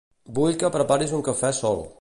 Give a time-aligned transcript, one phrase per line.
[0.37, 1.89] Vull que preparis un cafè sol.